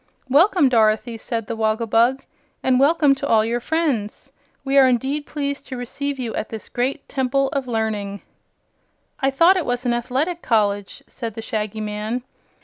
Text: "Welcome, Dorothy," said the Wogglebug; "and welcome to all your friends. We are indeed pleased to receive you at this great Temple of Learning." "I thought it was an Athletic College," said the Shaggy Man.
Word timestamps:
"Welcome, 0.31 0.67
Dorothy," 0.67 1.15
said 1.19 1.45
the 1.45 1.55
Wogglebug; 1.55 2.25
"and 2.63 2.79
welcome 2.79 3.13
to 3.13 3.27
all 3.27 3.45
your 3.45 3.59
friends. 3.59 4.31
We 4.65 4.75
are 4.79 4.87
indeed 4.87 5.27
pleased 5.27 5.67
to 5.67 5.77
receive 5.77 6.17
you 6.17 6.33
at 6.33 6.49
this 6.49 6.69
great 6.69 7.07
Temple 7.07 7.49
of 7.49 7.67
Learning." 7.67 8.23
"I 9.19 9.29
thought 9.29 9.57
it 9.57 9.63
was 9.67 9.85
an 9.85 9.93
Athletic 9.93 10.41
College," 10.41 11.03
said 11.05 11.35
the 11.35 11.41
Shaggy 11.43 11.81
Man. 11.81 12.23